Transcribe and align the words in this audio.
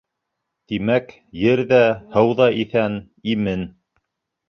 Тимәк, 0.71 1.13
ер 1.43 1.63
ҙә, 1.73 1.83
һыу 2.17 2.35
ҙа 2.43 2.51
иҫән, 2.65 3.01
имен. 3.37 3.71